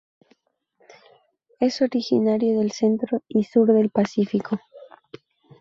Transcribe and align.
Es 1.59 1.79
originario 1.83 2.57
del 2.57 2.71
centro 2.71 3.21
y 3.27 3.43
sur 3.43 3.71
del 3.71 3.91
Pacífico. 3.91 4.57